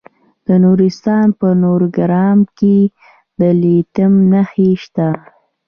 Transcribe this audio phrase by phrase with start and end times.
[0.45, 2.77] د نورستان په نورګرام کې
[3.39, 5.09] د لیتیم نښې شته.